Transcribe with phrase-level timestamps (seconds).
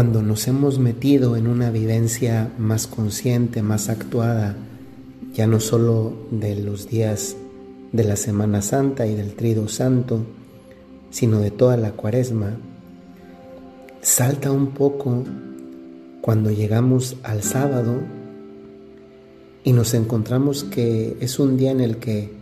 [0.00, 4.56] Cuando nos hemos metido en una vivencia más consciente, más actuada,
[5.34, 7.36] ya no solo de los días
[7.92, 10.24] de la Semana Santa y del Trido Santo,
[11.10, 12.56] sino de toda la cuaresma,
[14.00, 15.22] salta un poco
[16.22, 18.00] cuando llegamos al sábado
[19.64, 22.32] y nos encontramos que es un día en el que,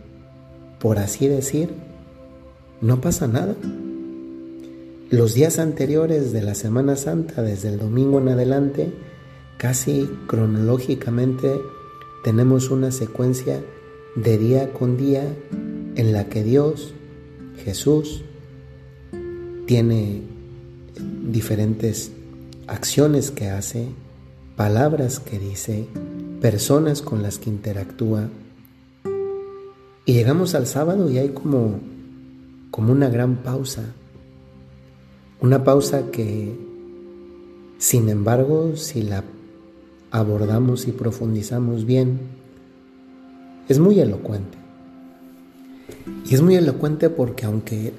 [0.79, 1.71] por así decir,
[2.79, 3.53] no pasa nada.
[5.11, 8.93] Los días anteriores de la Semana Santa, desde el domingo en adelante,
[9.57, 11.59] casi cronológicamente
[12.23, 13.59] tenemos una secuencia
[14.15, 15.23] de día con día
[15.95, 16.93] en la que Dios,
[17.65, 18.23] Jesús,
[19.65, 20.21] tiene
[21.23, 22.11] diferentes
[22.67, 23.87] acciones que hace,
[24.55, 25.87] palabras que dice,
[26.39, 28.29] personas con las que interactúa.
[30.05, 31.79] Y llegamos al sábado y hay como,
[32.69, 33.95] como una gran pausa
[35.41, 36.53] una pausa que,
[37.77, 39.23] sin embargo, si la
[40.11, 42.19] abordamos y profundizamos bien,
[43.69, 44.57] es muy elocuente.
[46.25, 47.93] Y es muy elocuente porque aunque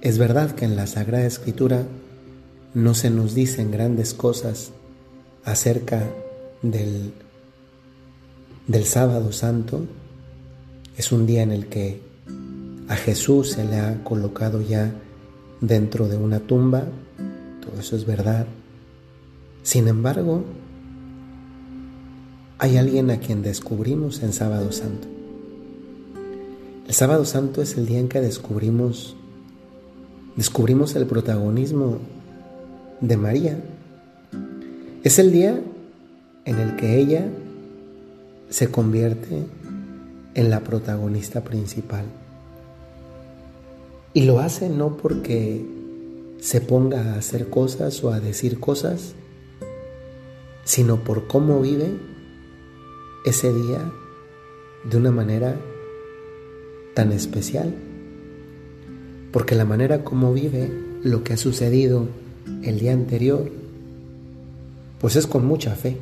[0.00, 1.86] es verdad que en la Sagrada Escritura
[2.74, 4.72] no se nos dicen grandes cosas
[5.44, 6.02] acerca
[6.62, 7.12] del,
[8.66, 9.86] del sábado santo,
[10.96, 12.00] es un día en el que
[12.88, 14.92] a Jesús se le ha colocado ya
[15.66, 16.84] dentro de una tumba,
[17.60, 18.46] todo eso es verdad.
[19.62, 20.44] Sin embargo,
[22.58, 25.08] hay alguien a quien descubrimos en Sábado Santo.
[26.86, 29.16] El Sábado Santo es el día en que descubrimos
[30.36, 31.98] descubrimos el protagonismo
[33.00, 33.58] de María.
[35.02, 35.60] Es el día
[36.44, 37.26] en el que ella
[38.50, 39.44] se convierte
[40.34, 42.04] en la protagonista principal.
[44.14, 45.66] Y lo hace no porque
[46.38, 49.14] se ponga a hacer cosas o a decir cosas,
[50.64, 51.96] sino por cómo vive
[53.24, 53.90] ese día
[54.88, 55.56] de una manera
[56.94, 57.74] tan especial.
[59.32, 60.70] Porque la manera como vive
[61.02, 62.06] lo que ha sucedido
[62.62, 63.50] el día anterior,
[65.00, 65.96] pues es con mucha fe.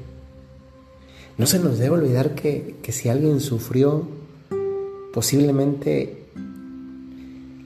[1.38, 4.06] No se nos debe olvidar que, que si alguien sufrió,
[5.14, 6.22] posiblemente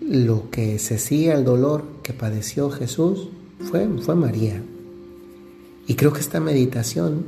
[0.09, 3.29] lo que se sigue al dolor que padeció Jesús
[3.59, 4.63] fue, fue María.
[5.89, 7.25] Y creo que esta meditación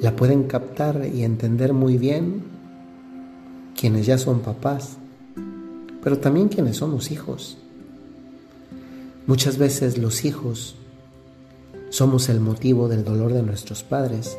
[0.00, 2.42] la pueden captar y entender muy bien
[3.78, 4.98] quienes ya son papás,
[6.02, 7.56] pero también quienes somos hijos.
[9.26, 10.76] Muchas veces los hijos
[11.88, 14.36] somos el motivo del dolor de nuestros padres.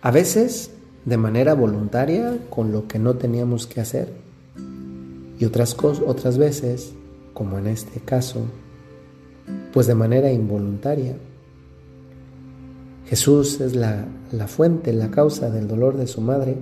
[0.00, 0.70] A veces
[1.04, 4.29] de manera voluntaria con lo que no teníamos que hacer
[5.40, 6.92] y otras, otras veces,
[7.32, 8.42] como en este caso,
[9.72, 11.16] pues de manera involuntaria.
[13.06, 16.58] Jesús es la, la fuente, la causa del dolor de su madre,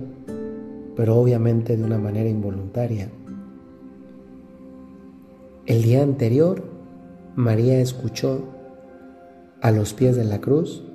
[0.95, 3.09] pero obviamente de una manera involuntaria.
[5.65, 6.63] El día anterior,
[7.35, 8.45] María escuchó
[9.61, 10.85] a los pies de la cruz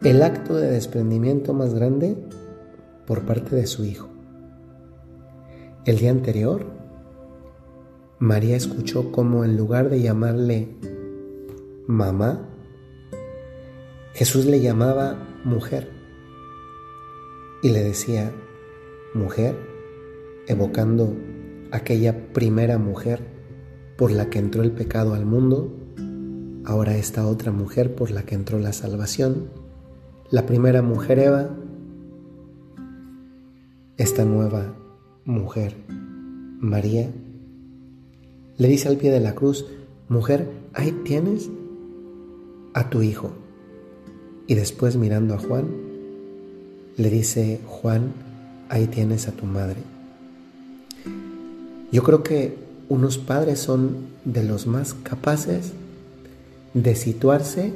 [0.00, 2.16] el acto de desprendimiento más grande
[3.04, 4.11] por parte de su hijo.
[5.84, 6.64] El día anterior,
[8.20, 10.76] María escuchó cómo en lugar de llamarle
[11.88, 12.48] mamá,
[14.14, 15.90] Jesús le llamaba mujer.
[17.64, 18.30] Y le decía
[19.12, 19.56] mujer,
[20.46, 21.16] evocando
[21.72, 23.26] aquella primera mujer
[23.98, 25.76] por la que entró el pecado al mundo,
[26.64, 29.50] ahora esta otra mujer por la que entró la salvación,
[30.30, 31.50] la primera mujer Eva,
[33.96, 34.76] esta nueva
[35.24, 35.74] mujer,
[36.60, 37.10] María,
[38.58, 39.66] le dice al pie de la cruz,
[40.08, 41.50] mujer, ahí tienes
[42.74, 43.30] a tu hijo.
[44.46, 45.68] Y después mirando a Juan,
[46.96, 48.12] le dice, Juan,
[48.68, 49.80] ahí tienes a tu madre.
[51.90, 52.56] Yo creo que
[52.88, 55.72] unos padres son de los más capaces
[56.74, 57.72] de situarse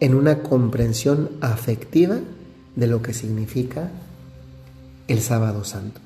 [0.00, 2.18] en una comprensión afectiva
[2.76, 3.90] de lo que significa
[5.08, 6.00] el sábado santo.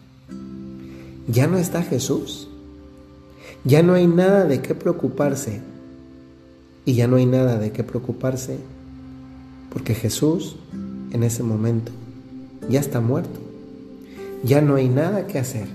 [1.28, 2.48] Ya no está Jesús,
[3.62, 5.60] Ya no hay nada de qué preocuparse.
[6.86, 8.58] Y ya no hay nada de qué preocuparse
[9.70, 10.56] porque Jesús
[11.12, 11.92] en ese momento
[12.68, 13.38] ya está muerto.
[14.42, 15.68] Ya no hay nada que hacer.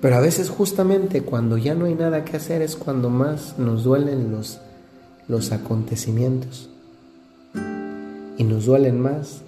[0.00, 3.84] Pero a veces justamente cuando ya no hay nada que hacer es cuando más nos
[3.84, 4.60] duelen los,
[5.28, 6.70] los acontecimientos.
[8.38, 9.42] Y nos duelen más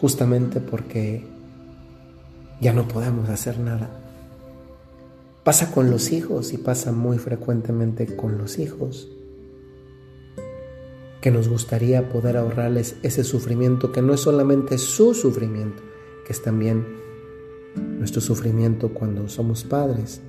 [0.00, 1.24] justamente porque
[2.60, 3.90] ya no podemos hacer nada.
[5.44, 9.10] Pasa con los hijos y pasa muy frecuentemente con los hijos,
[11.20, 15.82] que nos gustaría poder ahorrarles ese sufrimiento que no es solamente su sufrimiento,
[16.26, 16.86] que es también
[17.98, 20.22] nuestro sufrimiento cuando somos padres.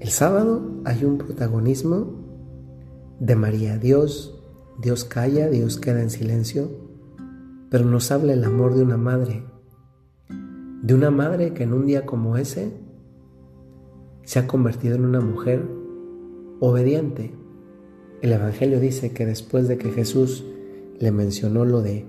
[0.00, 2.14] El sábado hay un protagonismo
[3.20, 3.78] de María.
[3.78, 4.42] Dios,
[4.80, 6.70] Dios calla, Dios queda en silencio,
[7.70, 9.44] pero nos habla el amor de una madre
[10.82, 12.72] de una madre que en un día como ese
[14.24, 15.66] se ha convertido en una mujer
[16.60, 17.34] obediente.
[18.22, 20.44] El Evangelio dice que después de que Jesús
[20.98, 22.06] le mencionó lo de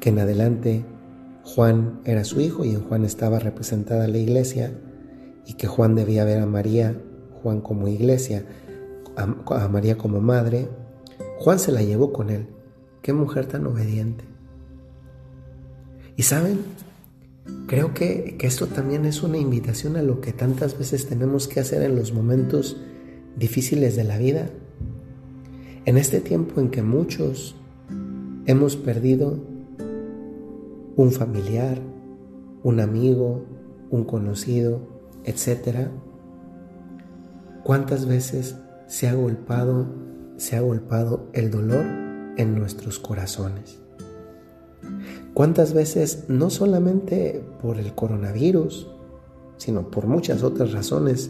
[0.00, 0.84] que en adelante
[1.44, 4.72] Juan era su hijo y en Juan estaba representada la iglesia
[5.46, 6.98] y que Juan debía ver a María,
[7.42, 8.46] Juan como iglesia,
[9.16, 10.68] a, María como madre,
[11.38, 12.48] Juan se la llevó con él.
[13.02, 14.24] Qué mujer tan obediente.
[16.16, 16.60] Y saben,
[17.66, 21.82] Creo que, esto también es una invitación a lo que tantas veces tenemos que hacer
[21.82, 22.76] en los momentos
[23.36, 24.50] difíciles de la vida.
[25.84, 27.56] En este tiempo en que muchos
[28.46, 29.38] hemos perdido
[30.96, 31.80] un familiar,
[32.62, 33.44] un amigo,
[33.90, 34.80] un conocido,
[35.24, 35.88] etc.
[37.62, 38.56] ¿Cuántas veces
[38.86, 39.86] se ha golpado,
[40.36, 41.84] se ha golpado el dolor
[42.36, 43.80] en nuestros corazones?
[45.34, 48.86] ¿Cuántas veces, no solamente por el coronavirus,
[49.56, 51.28] sino por muchas otras razones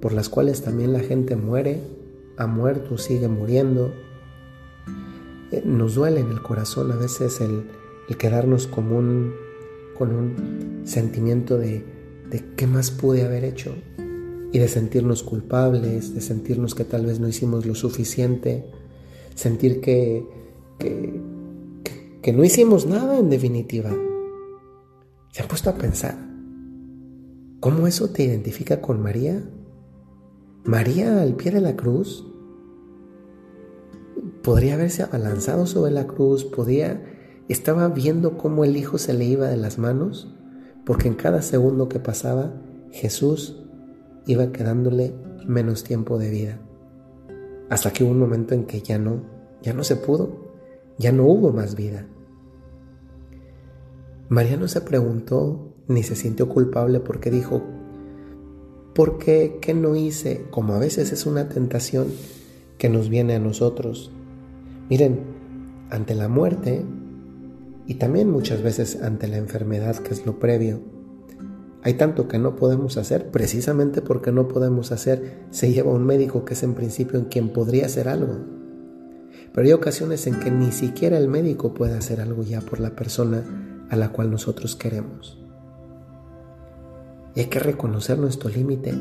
[0.00, 1.78] por las cuales también la gente muere,
[2.38, 3.92] ha muerto, sigue muriendo?
[5.50, 7.66] Eh, nos duele en el corazón a veces el,
[8.16, 9.34] quedarnos como un,
[9.98, 11.84] con un sentimiento de,
[12.30, 13.74] de qué más pude haber hecho
[14.52, 18.66] y de sentirnos culpables, de sentirnos que tal vez no hicimos lo suficiente,
[19.34, 20.26] sentir que,
[20.78, 21.20] que
[22.22, 23.90] que no hicimos nada en definitiva.
[25.32, 26.16] ¿Se han puesto a pensar
[27.58, 29.42] cómo eso te identifica con María?
[30.64, 32.24] María al pie de la cruz
[34.42, 37.02] podría haberse abalanzado sobre la cruz, podía,
[37.48, 40.32] estaba viendo cómo el Hijo se le iba de las manos,
[40.86, 42.54] porque en cada segundo que pasaba
[42.92, 43.64] Jesús
[44.26, 45.12] iba quedándole
[45.46, 46.60] menos tiempo de vida.
[47.68, 49.22] Hasta que hubo un momento en que ya no,
[49.60, 50.41] ya no se pudo
[50.98, 52.06] ya no hubo más vida.
[54.28, 57.62] María no se preguntó ni se sintió culpable porque dijo,
[58.94, 59.58] ¿por qué?
[59.60, 60.46] ¿Qué no hice?
[60.50, 62.08] Como a veces es una tentación
[62.78, 64.10] que nos viene a nosotros.
[64.88, 65.20] Miren,
[65.90, 66.84] ante la muerte
[67.86, 70.80] y también muchas veces ante la enfermedad que es lo previo,
[71.84, 76.44] hay tanto que no podemos hacer, precisamente porque no podemos hacer, se lleva un médico
[76.44, 78.61] que es en principio en quien podría hacer algo.
[79.52, 82.96] Pero hay ocasiones en que ni siquiera el médico puede hacer algo ya por la
[82.96, 83.44] persona
[83.90, 85.38] a la cual nosotros queremos.
[87.34, 88.94] Y hay que reconocer nuestro límite.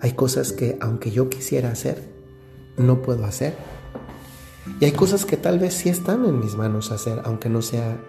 [0.00, 2.02] Hay cosas que aunque yo quisiera hacer,
[2.76, 3.54] no puedo hacer.
[4.80, 8.00] Y hay cosas que tal vez sí están en mis manos hacer, aunque no sea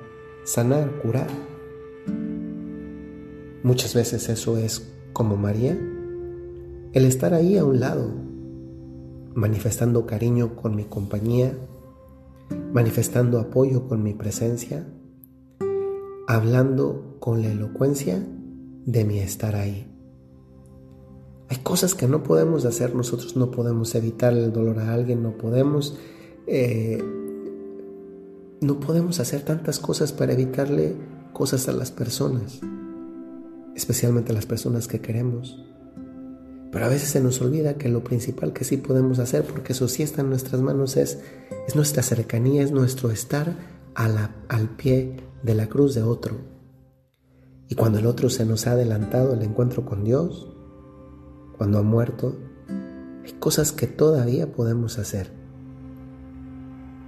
[0.43, 1.29] sanar, curar.
[3.63, 5.77] Muchas veces eso es como María,
[6.93, 8.11] el estar ahí a un lado,
[9.39, 11.57] manifestando cariño con mi compañía,
[12.73, 14.85] manifestando apoyo con mi presencia,
[16.27, 18.23] hablando con la elocuencia
[18.85, 19.87] de mi estar ahí.
[21.49, 25.37] Hay cosas que no podemos hacer, nosotros no podemos evitar el dolor a alguien, no
[25.37, 25.97] podemos,
[26.45, 27.03] eh,
[28.61, 30.95] no podemos hacer tantas cosas para evitarle
[31.33, 32.59] cosas a las personas,
[33.75, 35.65] especialmente a las personas que queremos.
[36.71, 39.87] Pero a veces se nos olvida que lo principal que sí podemos hacer, porque eso
[39.87, 41.19] sí está en nuestras manos, es,
[41.67, 43.55] es nuestra cercanía, es nuestro estar
[43.95, 46.37] al pie de la cruz de otro.
[47.67, 50.55] Y cuando el otro se nos ha adelantado el encuentro con Dios,
[51.57, 52.37] cuando ha muerto,
[53.23, 55.31] hay cosas que todavía podemos hacer.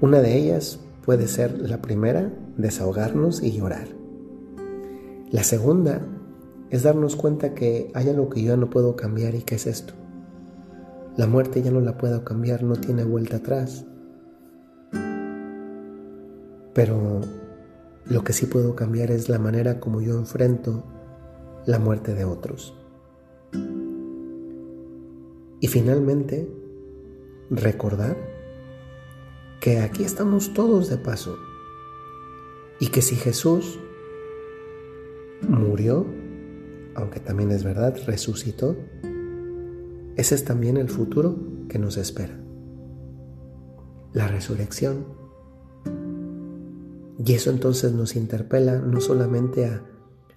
[0.01, 3.87] Una de ellas puede ser la primera, desahogarnos y llorar.
[5.31, 6.01] La segunda
[6.71, 9.67] es darnos cuenta que hay algo que yo ya no puedo cambiar y que es
[9.67, 9.93] esto.
[11.17, 13.85] La muerte ya no la puedo cambiar, no tiene vuelta atrás.
[16.73, 17.19] Pero
[18.05, 20.85] lo que sí puedo cambiar es la manera como yo enfrento
[21.65, 22.73] la muerte de otros.
[25.59, 26.49] Y finalmente,
[27.49, 28.15] recordar
[29.59, 31.35] que aquí estamos todos de paso
[32.79, 33.77] y que si Jesús
[35.47, 36.20] murió,
[36.95, 38.75] aunque también es verdad, resucitó,
[40.15, 41.37] ese es también el futuro
[41.69, 42.37] que nos espera.
[44.13, 45.05] La resurrección.
[47.23, 49.85] Y eso entonces nos interpela no solamente a,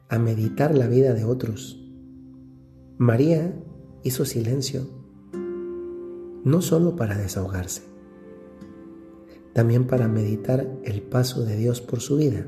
[0.08, 1.80] a meditar la vida de otros.
[2.98, 3.60] María
[4.04, 4.86] hizo silencio,
[6.44, 7.82] no solo para desahogarse,
[9.54, 12.46] también para meditar el paso de Dios por su vida.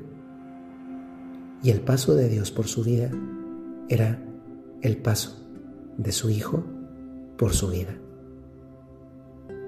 [1.63, 3.11] Y el paso de Dios por su vida
[3.89, 4.23] era
[4.83, 5.37] el paso
[5.97, 6.65] de su Hijo
[7.39, 7.97] por su vida.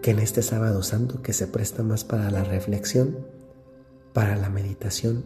[0.03, 3.19] Que en este sábado santo que se presta más para la reflexión,
[4.13, 5.25] para la meditación,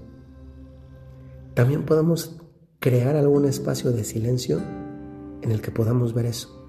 [1.54, 2.40] también podamos
[2.80, 4.58] crear algún espacio de silencio
[5.42, 6.64] en el que podamos ver eso,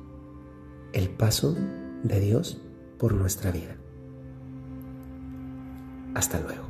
[0.93, 1.55] el paso
[2.03, 2.61] de Dios
[2.97, 3.77] por nuestra vida.
[6.13, 6.62] Hasta luego.